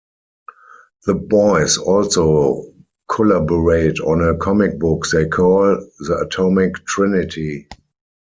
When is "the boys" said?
1.05-1.77